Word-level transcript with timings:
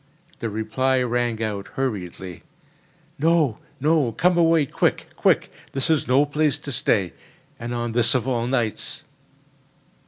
The 0.39 0.49
reply 0.49 1.03
rang 1.03 1.43
out 1.43 1.67
hurriedly: 1.75 2.41
"No! 3.19 3.59
no! 3.79 4.13
Come 4.13 4.35
away 4.35 4.65
quick—quick! 4.65 5.51
This 5.73 5.91
is 5.91 6.07
no 6.07 6.25
place 6.25 6.57
to 6.57 6.71
stay, 6.71 7.13
and 7.59 7.71
on 7.71 7.91
this 7.91 8.15
of 8.15 8.27
all 8.27 8.47
nights!" 8.47 9.03